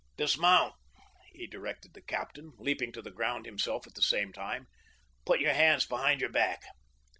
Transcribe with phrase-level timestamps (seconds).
[0.17, 0.73] "Dismount,"
[1.31, 4.67] he directed the captain, leaping to the ground himself at the same time.
[5.27, 6.63] "Put your hands behind your back."